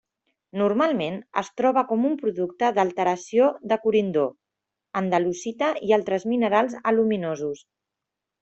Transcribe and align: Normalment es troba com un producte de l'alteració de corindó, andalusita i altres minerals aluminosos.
Normalment 0.59 1.17
es 1.41 1.51
troba 1.61 1.83
com 1.91 2.07
un 2.11 2.15
producte 2.21 2.71
de 2.79 2.81
l'alteració 2.81 3.51
de 3.73 3.79
corindó, 3.83 4.25
andalusita 5.03 5.71
i 5.91 5.97
altres 5.99 6.27
minerals 6.35 6.79
aluminosos. 6.95 7.67